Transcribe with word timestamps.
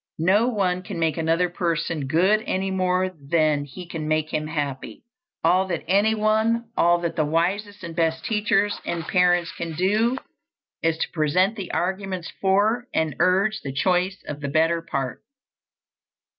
No 0.17 0.47
one 0.47 0.81
can 0.81 0.97
make 0.97 1.15
another 1.15 1.47
person 1.47 2.07
good 2.07 2.41
any 2.47 2.71
more 2.71 3.09
than 3.29 3.65
he 3.65 3.85
can 3.85 4.07
make 4.07 4.31
him 4.33 4.47
happy. 4.47 5.03
All 5.43 5.67
that 5.67 5.83
anyone, 5.87 6.71
all 6.75 6.97
that 7.01 7.15
the 7.15 7.23
wisest 7.23 7.83
and 7.83 7.95
best 7.95 8.25
teachers 8.25 8.79
and 8.83 9.03
parents 9.07 9.51
can 9.51 9.73
do, 9.75 10.17
is 10.81 10.97
to 10.97 11.11
present 11.11 11.55
the 11.55 11.71
arguments 11.71 12.31
for 12.41 12.87
and 12.95 13.15
urge 13.19 13.61
the 13.61 13.71
choice 13.71 14.23
of 14.27 14.41
the 14.41 14.47
better 14.47 14.81
part. 14.81 15.21